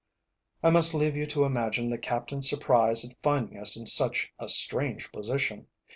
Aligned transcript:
I 0.63 0.71
must 0.71 0.95
leave 0.95 1.15
you 1.15 1.27
to 1.27 1.43
imagine 1.43 1.91
the 1.91 1.97
captain's 1.99 2.49
surprise 2.49 3.05
at 3.05 3.15
finding 3.21 3.59
us 3.59 3.77
in 3.77 3.85
such 3.85 4.33
a 4.39 4.49
strange 4.49 5.11
position. 5.11 5.67